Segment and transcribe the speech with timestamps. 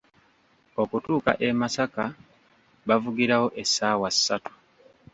[0.81, 2.05] Okutuuka e Masaka
[2.87, 4.51] bavugirawo essaawa ssatu.